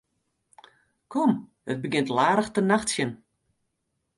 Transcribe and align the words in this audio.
Kom, 1.13 1.31
it 1.71 1.81
begjint 1.83 2.11
al 2.11 2.21
aardich 2.27 2.51
te 2.53 2.61
nachtsjen. 2.63 3.11